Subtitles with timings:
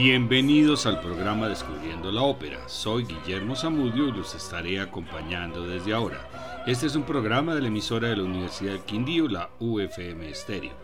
[0.00, 2.68] Bienvenidos al programa Descubriendo la Ópera.
[2.68, 6.62] Soy Guillermo Zamudio y los estaré acompañando desde ahora.
[6.68, 10.76] Este es un programa de la emisora de la Universidad del Quindío, la UFM Stereo.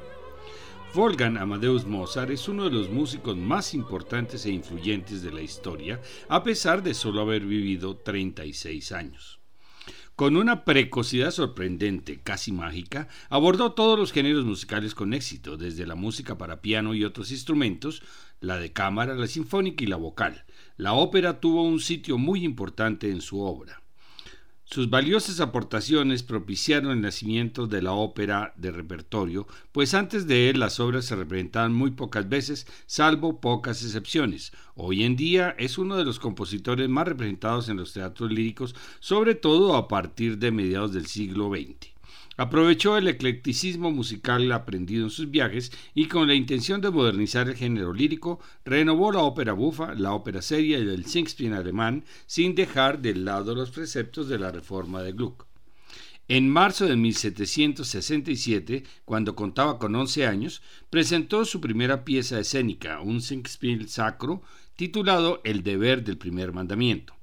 [0.95, 6.03] Wolfgang Amadeus Mozart es uno de los músicos más importantes e influyentes de la historia,
[6.29, 9.39] a pesar de solo haber vivido 36 años.
[10.17, 15.97] Con una precocidad sorprendente, casi mágica, abordó todos los géneros musicales con éxito, desde la
[15.97, 18.01] música para piano y otros instrumentos,
[18.45, 20.45] la de cámara, la sinfónica y la vocal.
[20.77, 23.81] La ópera tuvo un sitio muy importante en su obra.
[24.67, 30.59] Sus valiosas aportaciones propiciaron el nacimiento de la ópera de repertorio, pues antes de él
[30.59, 34.53] las obras se representaban muy pocas veces, salvo pocas excepciones.
[34.75, 39.35] Hoy en día es uno de los compositores más representados en los teatros líricos, sobre
[39.35, 41.94] todo a partir de mediados del siglo XX.
[42.37, 47.55] Aprovechó el eclecticismo musical aprendido en sus viajes y con la intención de modernizar el
[47.55, 53.01] género lírico, renovó la ópera bufa, la ópera seria y el Singspiel alemán, sin dejar
[53.01, 55.47] de lado los preceptos de la reforma de Gluck.
[56.27, 63.21] En marzo de 1767, cuando contaba con 11 años, presentó su primera pieza escénica, un
[63.21, 64.43] Singspiel sacro,
[64.75, 67.15] titulado El deber del primer mandamiento.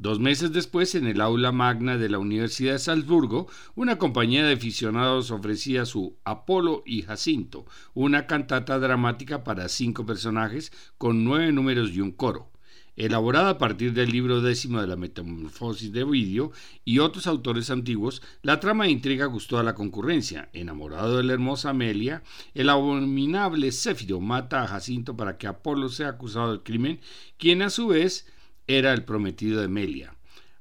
[0.00, 4.52] Dos meses después, en el aula magna de la Universidad de Salzburgo, una compañía de
[4.52, 11.90] aficionados ofrecía su Apolo y Jacinto, una cantata dramática para cinco personajes con nueve números
[11.90, 12.52] y un coro.
[12.94, 16.52] Elaborada a partir del libro décimo de la Metamorfosis de Ovidio
[16.84, 20.48] y otros autores antiguos, la trama de intriga gustó a la concurrencia.
[20.52, 22.22] Enamorado de la hermosa Amelia,
[22.54, 27.00] el abominable Céfiro mata a Jacinto para que Apolo sea acusado del crimen,
[27.36, 28.26] quien a su vez
[28.68, 30.14] era el prometido de Melia.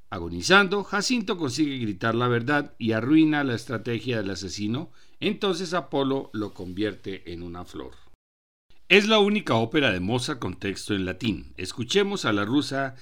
[0.09, 6.53] Agonizando, Jacinto consigue gritar la verdad y arruina la estrategia del asesino, entonces Apolo lo
[6.53, 7.91] convierte en una flor.
[8.87, 11.53] Es la única ópera de Mozart con texto en latín.
[11.57, 12.95] Escuchemos a la rusa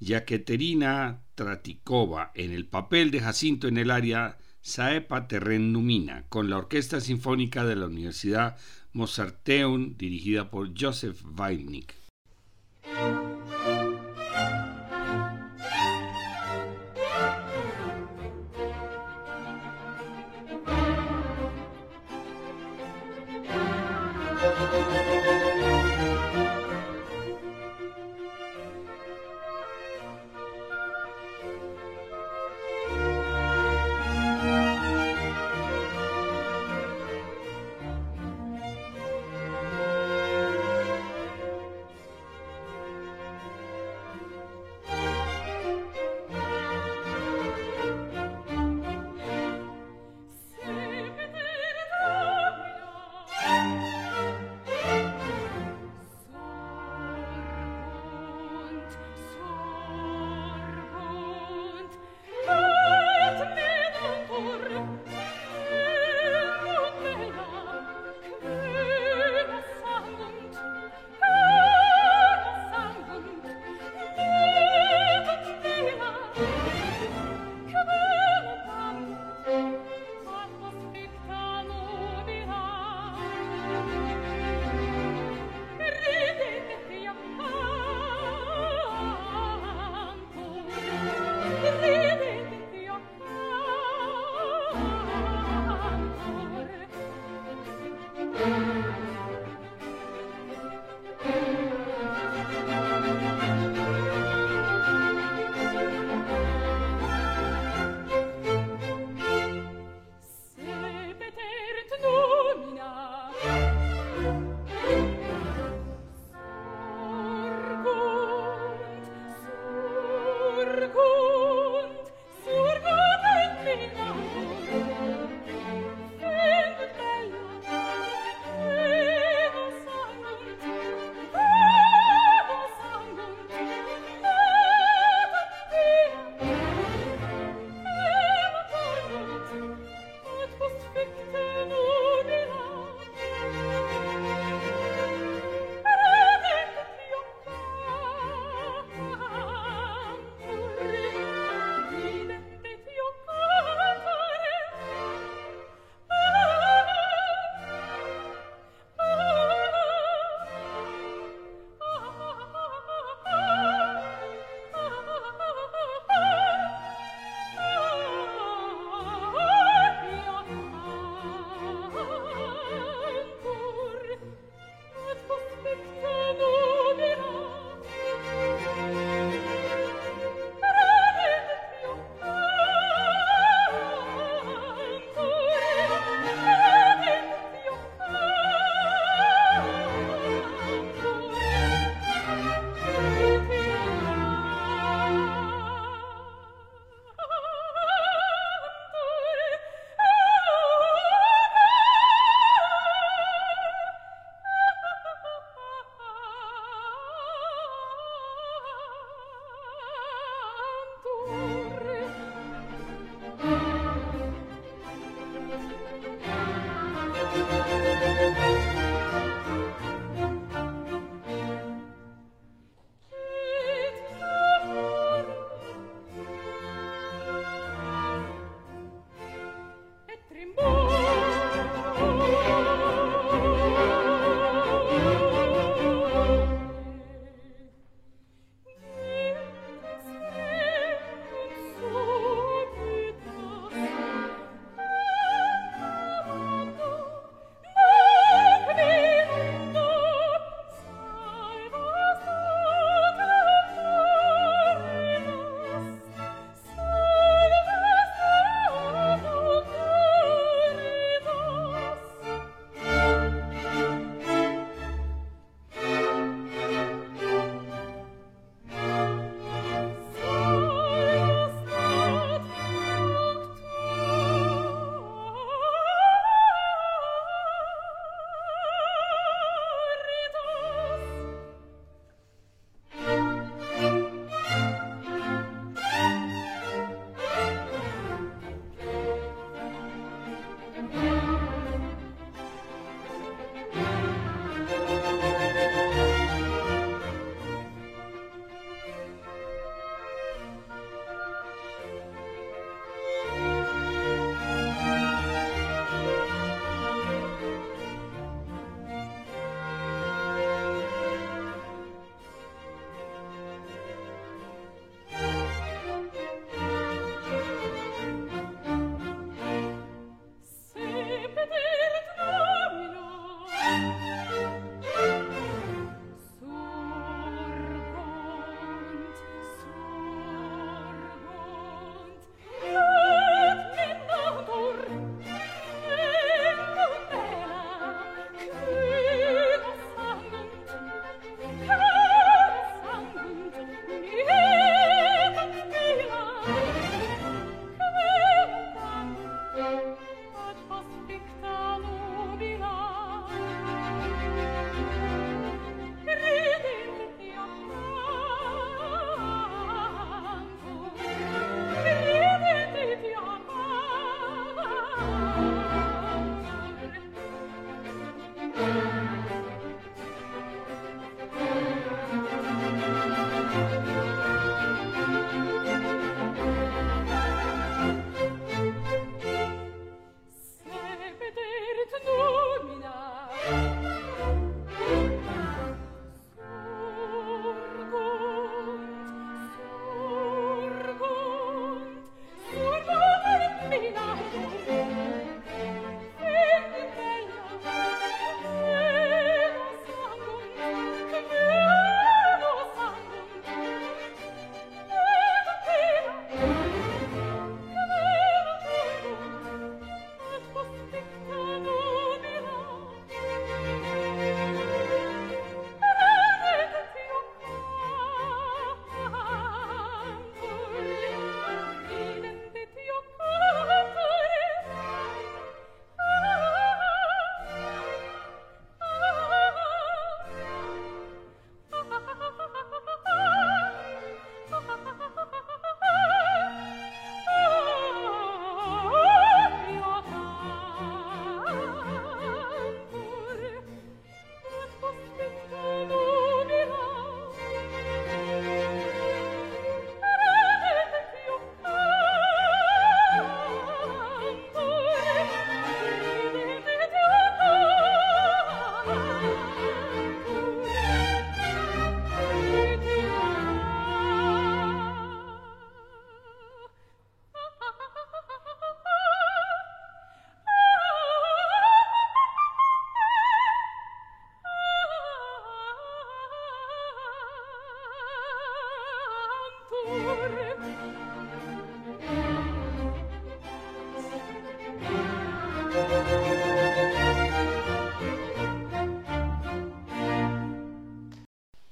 [0.00, 6.56] Yaketerina Tratikova en el papel de Jacinto en el área Saepa Terren Numina, con la
[6.56, 8.56] Orquesta Sinfónica de la Universidad
[8.94, 11.94] Mozarteum dirigida por Joseph Weilnick.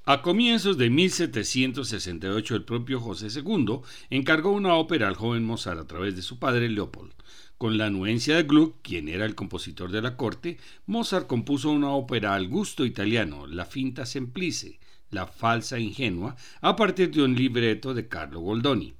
[0.06, 3.80] A comienzos de 1768 el propio José II
[4.11, 7.14] encargó una ópera al joven Mozart a través de su padre Leopold.
[7.56, 11.88] Con la anuencia de Gluck, quien era el compositor de la corte, Mozart compuso una
[11.88, 14.78] ópera al gusto italiano, La finta semplice,
[15.11, 18.92] la falsa ingenua, a partir de un libreto de Carlo Goldoni.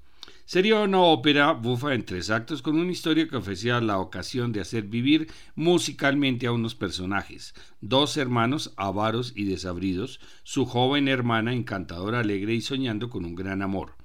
[0.47, 4.61] Sería una ópera bufa en tres actos con una historia que ofrecía la ocasión de
[4.61, 12.21] hacer vivir musicalmente a unos personajes, dos hermanos avaros y desabridos, su joven hermana encantadora,
[12.21, 13.97] alegre y soñando con un gran amor.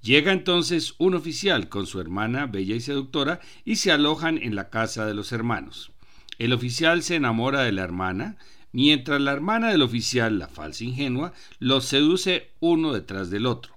[0.00, 4.70] Llega entonces un oficial con su hermana bella y seductora y se alojan en la
[4.70, 5.92] casa de los hermanos.
[6.38, 8.38] El oficial se enamora de la hermana,
[8.72, 13.75] mientras la hermana del oficial, la falsa ingenua, los seduce uno detrás del otro.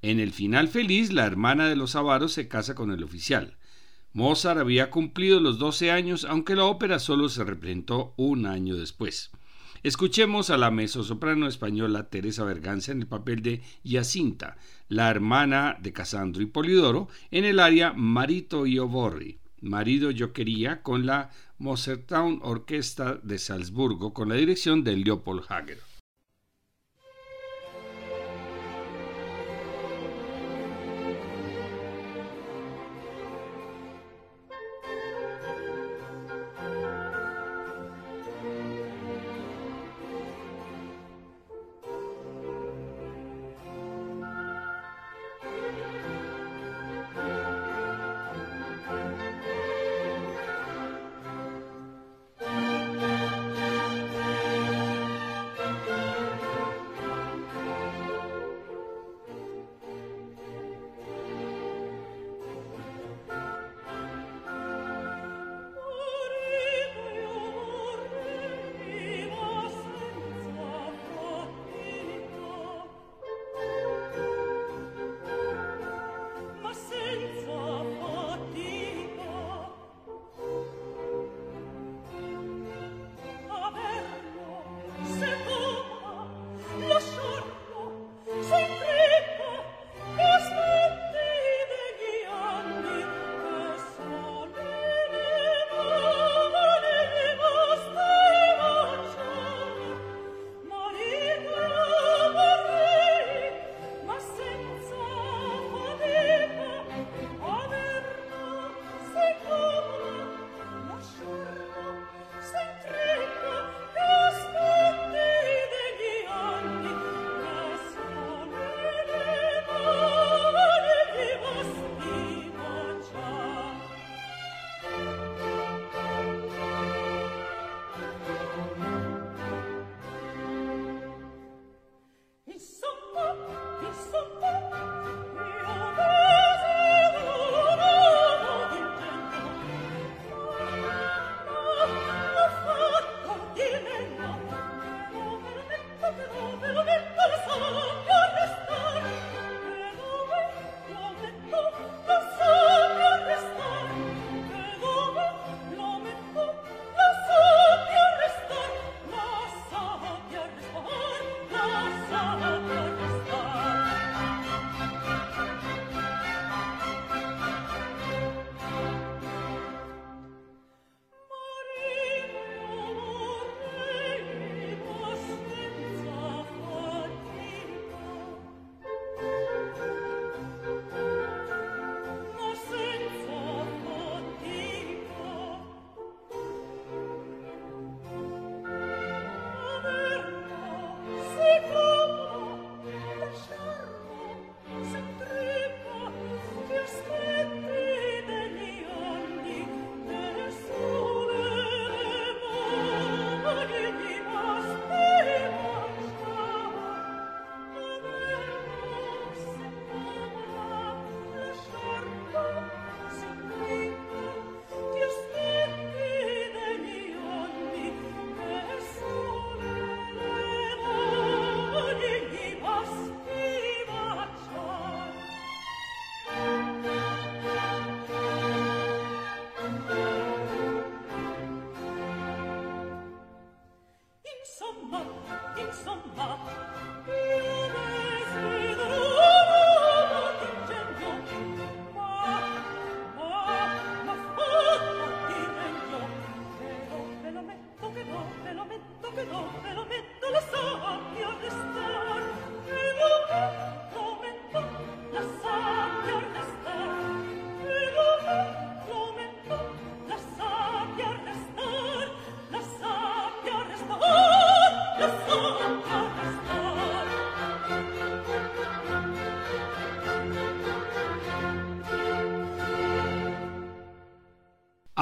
[0.00, 3.56] En el final feliz, la hermana de los avaros se casa con el oficial.
[4.12, 9.30] Mozart había cumplido los 12 años, aunque la ópera solo se representó un año después.
[9.82, 14.56] Escuchemos a la mezzosoprano española Teresa Berganza en el papel de Jacinta,
[14.88, 20.82] la hermana de Casandro y Polidoro, en el área Marito y Oborri, Marido yo quería,
[20.82, 25.87] con la Mozartown Orquesta de Salzburgo, con la dirección de Leopold Hager.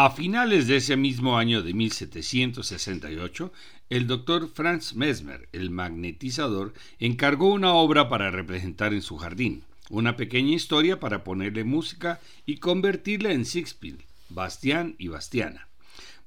[0.06, 3.52] A finales de ese mismo año de 1768,
[3.90, 10.16] el doctor Franz Mesmer, el magnetizador, encargó una obra para representar en su jardín, una
[10.16, 15.66] pequeña historia para ponerle música y convertirla en Sixpil, Bastián y Bastiana.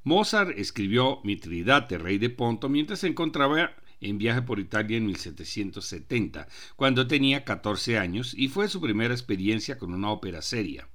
[0.04, 3.72] Mozart escribió Mitridate, rey de Ponto, mientras se encontraba
[4.02, 9.78] en viaje por Italia en 1770, cuando tenía 14 años, y fue su primera experiencia
[9.78, 10.86] con una ópera seria.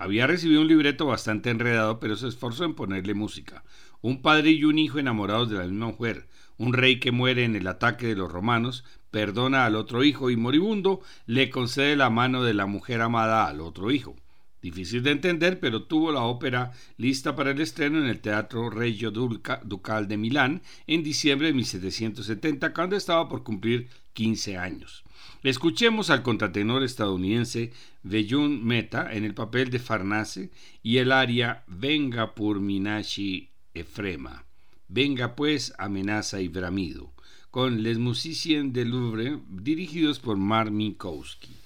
[0.00, 3.64] Había recibido un libreto bastante enredado, pero se esforzó en ponerle música.
[4.00, 6.26] Un padre y un hijo enamorados de la misma mujer,
[6.56, 10.36] un rey que muere en el ataque de los romanos, perdona al otro hijo y
[10.36, 14.16] moribundo le concede la mano de la mujer amada al otro hijo.
[14.62, 19.10] Difícil de entender, pero tuvo la ópera lista para el estreno en el Teatro Regio
[19.10, 25.04] Ducal de Milán en diciembre de 1770, cuando estaba por cumplir 15 años.
[25.42, 27.72] Escuchemos al contratenor estadounidense
[28.02, 30.50] Beyun Meta en el papel de Farnase
[30.82, 34.44] y el aria Venga por Minashi Efrema.
[34.88, 37.12] Venga pues amenaza y bramido,
[37.50, 41.59] con Les Musiciens de Louvre dirigidos por Mar Minkowski.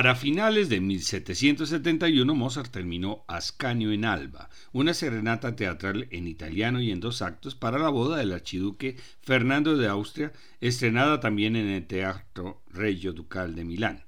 [0.00, 6.90] Para finales de 1771 Mozart terminó Ascanio en Alba, una serenata teatral en italiano y
[6.90, 10.32] en dos actos para la boda del archiduque Fernando de Austria,
[10.62, 14.04] estrenada también en el Teatro Regio Ducal de Milán.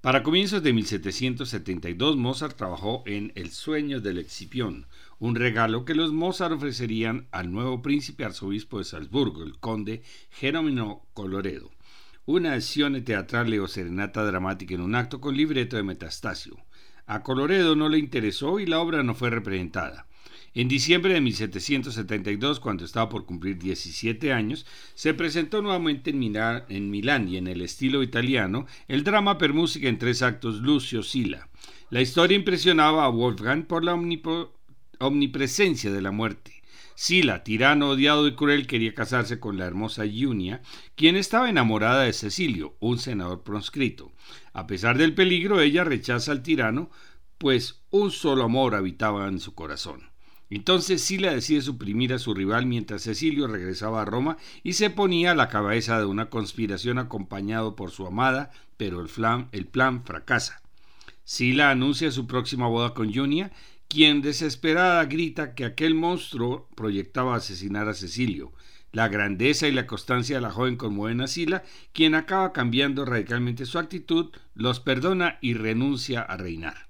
[0.00, 4.86] Para comienzos de 1772 Mozart trabajó en El sueño del Excipión,
[5.18, 11.08] un regalo que los Mozart ofrecerían al nuevo príncipe arzobispo de Salzburgo, el conde Jerónimo
[11.12, 11.73] Coloredo
[12.26, 16.56] una acción teatral o serenata dramática en un acto con libreto de Metastasio.
[17.06, 20.06] A Coloredo no le interesó y la obra no fue representada.
[20.54, 26.64] En diciembre de 1772, cuando estaba por cumplir 17 años, se presentó nuevamente en Milán,
[26.68, 31.48] en y en el estilo italiano el drama per música en tres actos Lucio Sila.
[31.90, 33.98] La historia impresionaba a Wolfgang por la
[35.00, 36.53] omnipresencia de la muerte.
[36.96, 40.62] Sila, tirano odiado y cruel, quería casarse con la hermosa Junia,
[40.94, 44.12] quien estaba enamorada de Cecilio, un senador proscrito.
[44.52, 46.90] A pesar del peligro, ella rechaza al tirano,
[47.38, 50.14] pues un solo amor habitaba en su corazón.
[50.50, 55.32] Entonces Sila decide suprimir a su rival mientras Cecilio regresaba a Roma y se ponía
[55.32, 59.10] a la cabeza de una conspiración acompañado por su amada, pero el,
[59.50, 60.62] el plan fracasa.
[61.24, 63.50] Sila anuncia su próxima boda con Junia
[63.94, 68.52] quien desesperada grita que aquel monstruo proyectaba asesinar a Cecilio.
[68.90, 73.66] La grandeza y la constancia de la joven conmueven a Sila, quien acaba cambiando radicalmente
[73.66, 76.88] su actitud, los perdona y renuncia a reinar.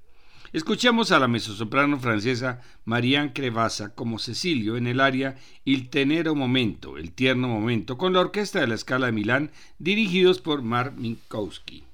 [0.54, 5.36] Escuchemos a la mezzosoprano francesa Marianne Crevasa como Cecilio en el aria
[5.66, 10.40] Il tenero momento, el tierno momento, con la orquesta de la Scala de Milán, dirigidos
[10.40, 11.84] por Mark Minkowski.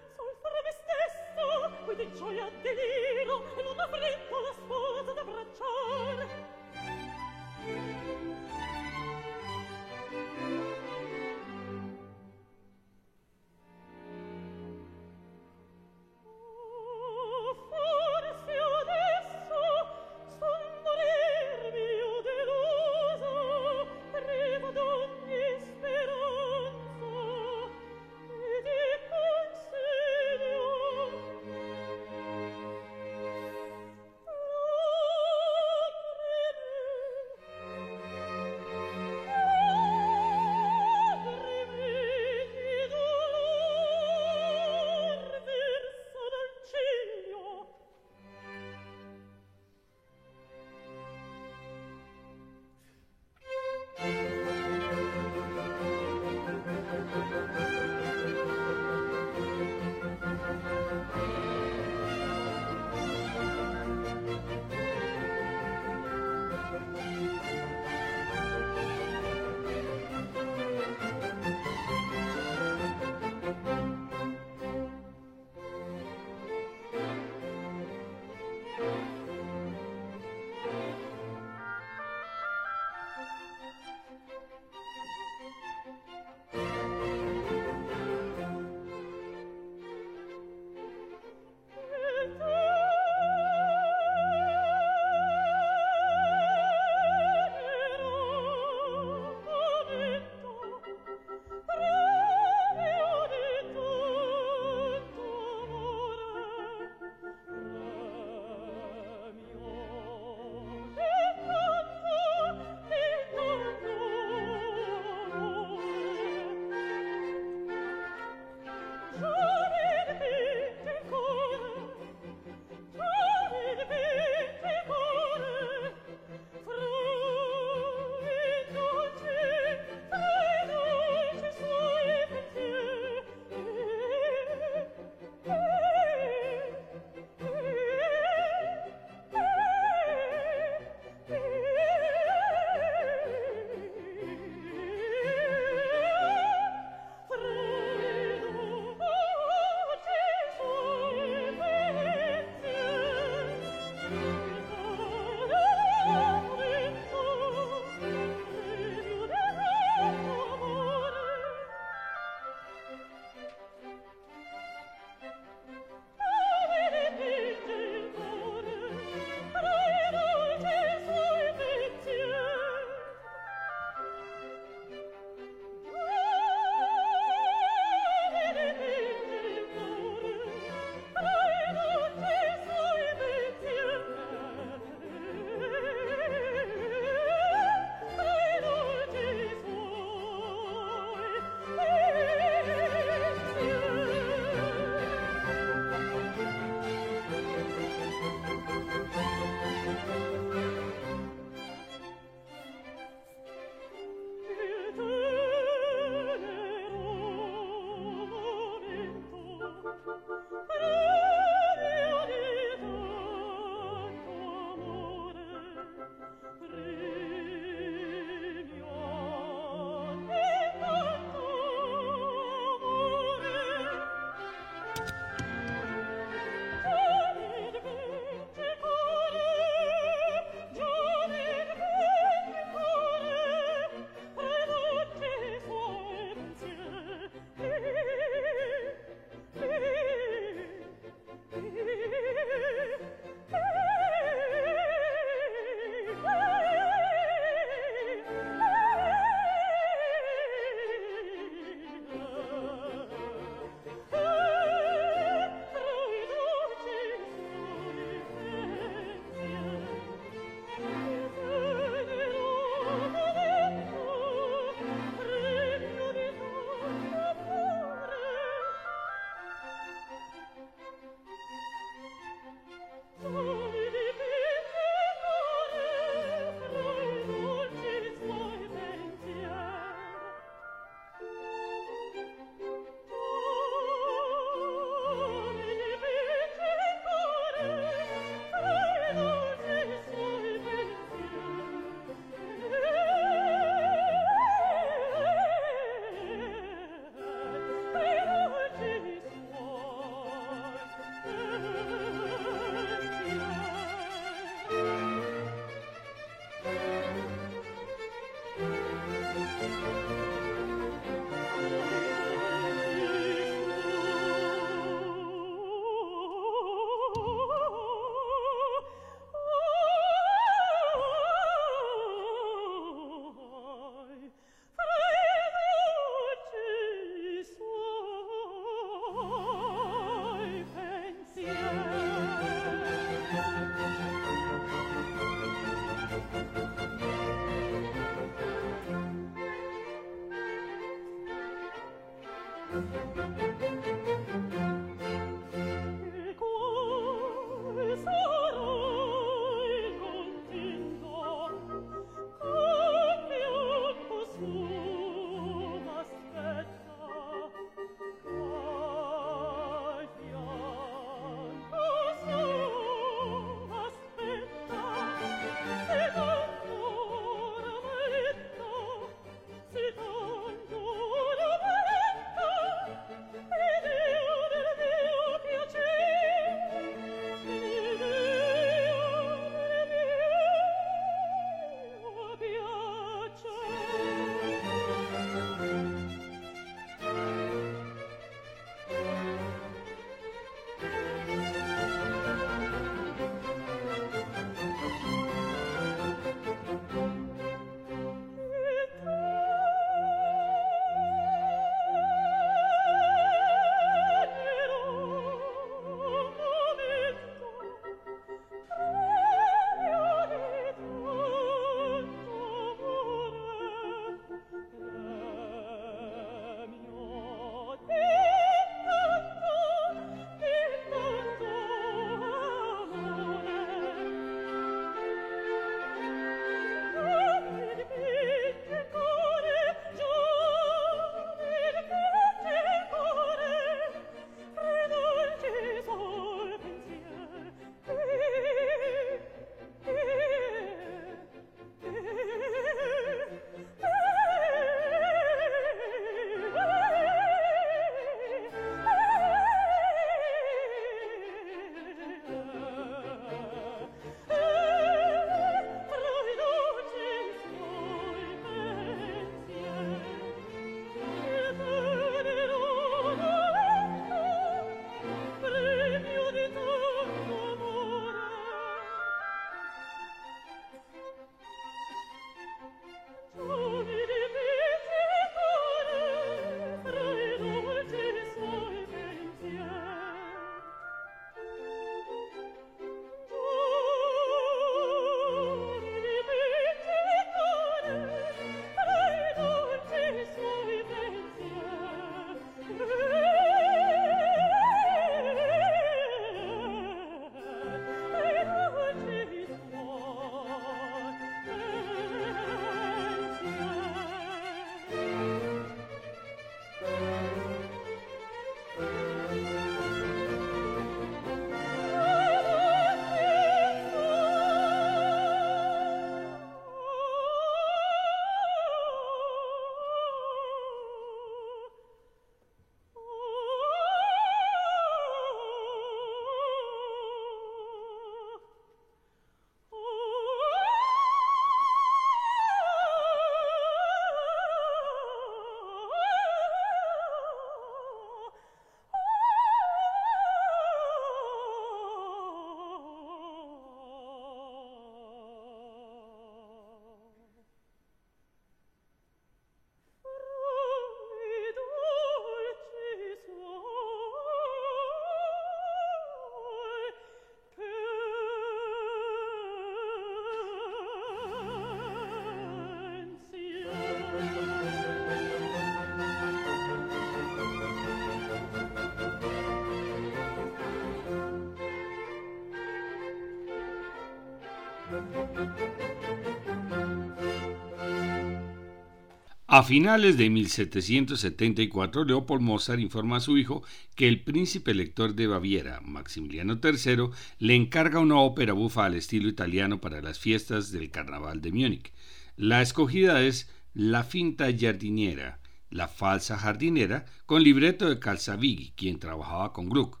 [579.56, 583.62] A finales de 1774, Leopold Mozart informa a su hijo
[583.94, 589.30] que el príncipe elector de Baviera, Maximiliano III, le encarga una ópera bufa al estilo
[589.30, 591.94] italiano para las fiestas del Carnaval de Múnich.
[592.36, 595.40] La escogida es La finta jardiniera,
[595.70, 600.00] la falsa jardinera, con libreto de Calzavigui, quien trabajaba con Gluck.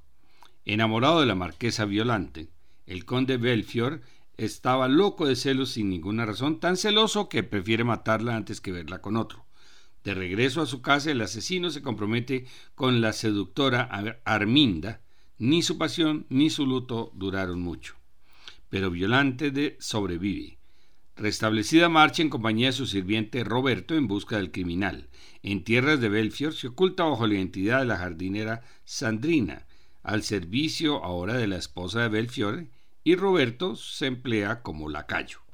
[0.66, 2.50] Enamorado de la marquesa Violante,
[2.84, 4.02] el conde Belfior
[4.36, 9.00] estaba loco de celos sin ninguna razón, tan celoso que prefiere matarla antes que verla
[9.00, 9.45] con otro.
[10.06, 12.46] De regreso a su casa, el asesino se compromete
[12.76, 13.90] con la seductora
[14.24, 15.00] Arminda.
[15.36, 17.96] Ni su pasión ni su luto duraron mucho.
[18.68, 20.58] Pero Violante de sobrevive.
[21.16, 25.08] Restablecida marcha en compañía de su sirviente Roberto en busca del criminal.
[25.42, 29.66] En tierras de Belfior se oculta bajo la identidad de la jardinera Sandrina,
[30.04, 32.66] al servicio ahora de la esposa de Belfior,
[33.02, 35.45] y Roberto se emplea como lacayo.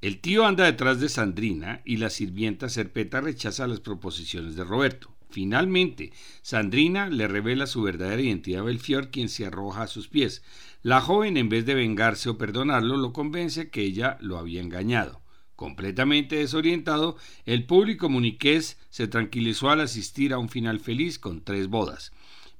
[0.00, 5.14] El tío anda detrás de Sandrina y la sirvienta Serpeta rechaza las proposiciones de Roberto.
[5.28, 10.42] Finalmente, Sandrina le revela su verdadera identidad a Belfior, quien se arroja a sus pies.
[10.82, 15.20] La joven, en vez de vengarse o perdonarlo, lo convence que ella lo había engañado.
[15.54, 21.68] Completamente desorientado, el público muniqués se tranquilizó al asistir a un final feliz con tres
[21.68, 22.12] bodas.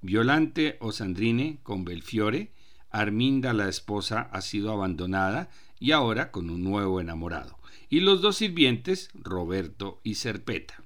[0.02, 2.52] Violante o Sandrine con Belfiore,
[2.90, 5.48] Arminda la esposa ha sido abandonada
[5.80, 7.58] y ahora con un nuevo enamorado.
[7.88, 10.80] Y los dos sirvientes, Roberto y Serpeta.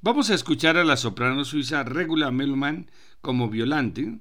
[0.00, 4.18] Vamos a escuchar a la soprano suiza Regula Melman como Violante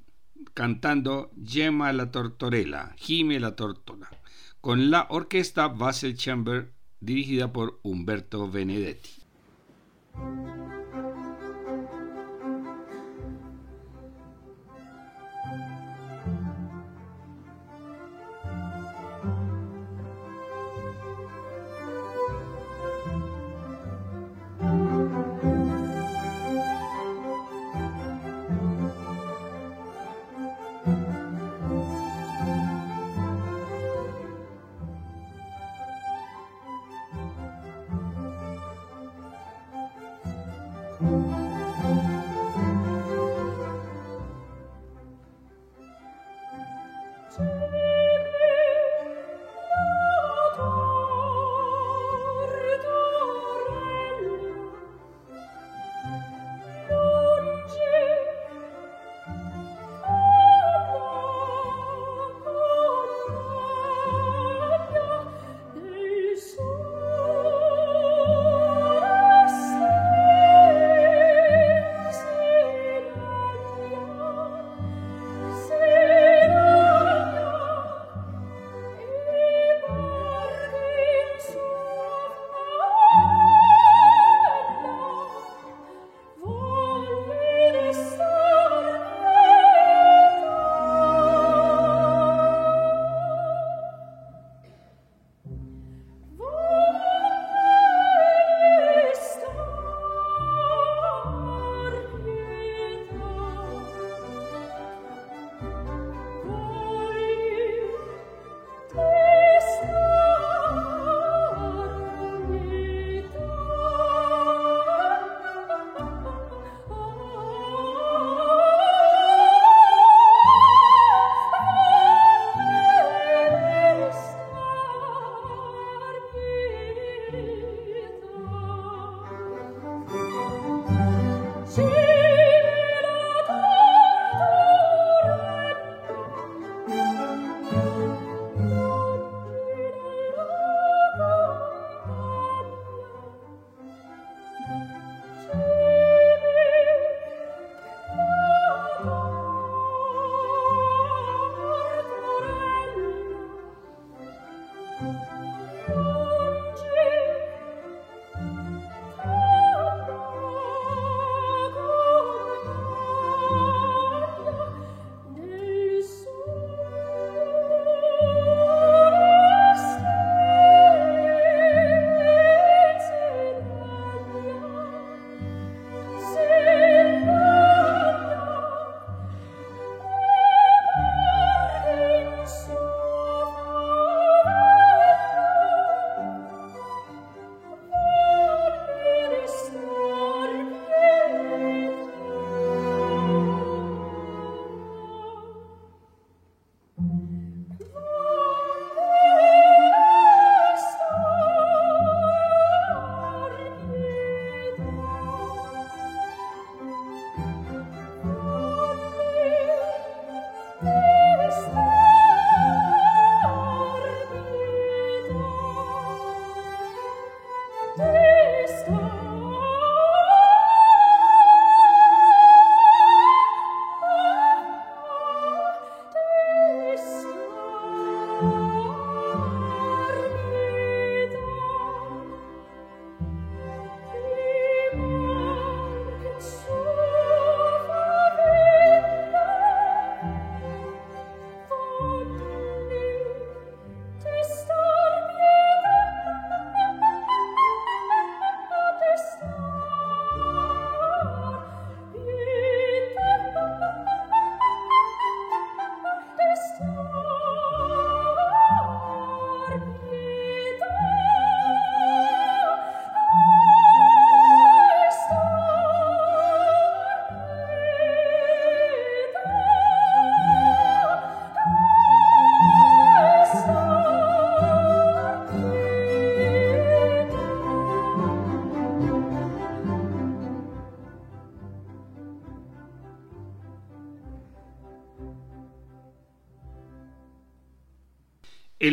[0.53, 4.09] cantando Gemma la Tortorella, Jime la Tortola,
[4.59, 9.09] con la orquesta Basel Chamber dirigida por Humberto Benedetti.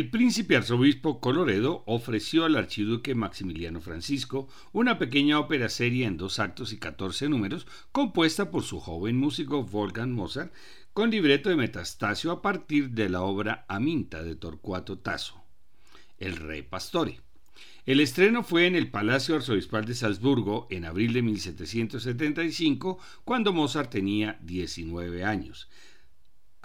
[0.08, 6.38] El príncipe arzobispo Coloredo ofreció al archiduque Maximiliano Francisco una pequeña ópera serie en dos
[6.38, 10.50] actos y 14 números, compuesta por su joven músico Wolfgang Mozart,
[10.94, 15.44] con libreto de Metastasio a partir de la obra Aminta de Torcuato Tasso,
[16.16, 17.20] El Rey Pastore.
[17.84, 23.90] El estreno fue en el Palacio Arzobispal de Salzburgo en abril de 1775, cuando Mozart
[23.90, 25.68] tenía 19 años.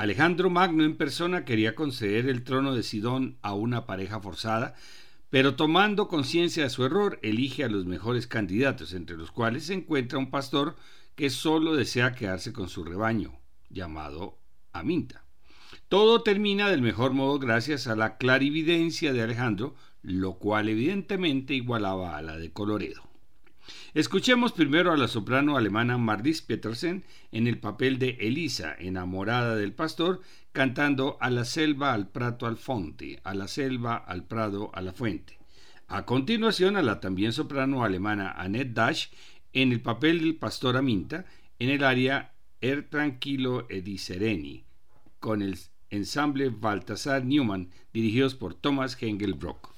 [0.03, 4.75] Alejandro Magno en persona quería conceder el trono de Sidón a una pareja forzada,
[5.29, 9.75] pero tomando conciencia de su error, elige a los mejores candidatos, entre los cuales se
[9.75, 10.75] encuentra un pastor
[11.15, 13.39] que solo desea quedarse con su rebaño,
[13.69, 14.39] llamado
[14.73, 15.23] Aminta.
[15.87, 22.17] Todo termina del mejor modo gracias a la clarividencia de Alejandro, lo cual evidentemente igualaba
[22.17, 23.12] a la de Coloredo.
[23.93, 29.73] Escuchemos primero a la soprano alemana Mardis Petersen en el papel de Elisa, enamorada del
[29.73, 30.21] pastor,
[30.51, 34.93] cantando A la selva, al prato, al fonte, a la selva, al prado, a la
[34.93, 35.37] fuente.
[35.87, 39.05] A continuación, a la también soprano alemana Annette Dash
[39.51, 41.25] en el papel del pastor Aminta
[41.59, 44.63] en el área Er tranquilo e di sereni,
[45.19, 45.59] con el
[45.91, 49.69] ensamble Baltasar Newman, dirigidos por Thomas Hengelbrock.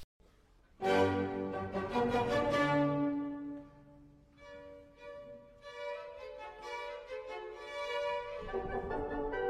[8.56, 9.45] フフフ。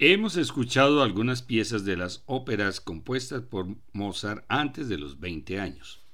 [0.00, 6.04] Hemos escuchado algunas piezas de las óperas compuestas por Mozart antes de los 20 años.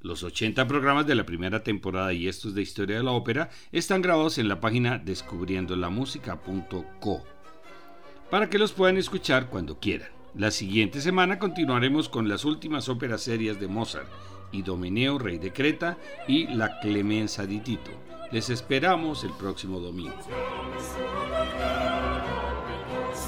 [0.00, 4.02] Los 80 programas de la primera temporada y estos de historia de la ópera están
[4.02, 7.24] grabados en la página descubriendolamusica.co
[8.30, 10.10] para que los puedan escuchar cuando quieran.
[10.36, 14.06] La siguiente semana continuaremos con las últimas óperas serias de Mozart,
[14.52, 15.98] Idomeneo, rey de Creta,
[16.28, 17.90] y La Clemenza di Tito.
[18.30, 20.14] Les esperamos el próximo domingo.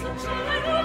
[0.00, 0.79] Sincero.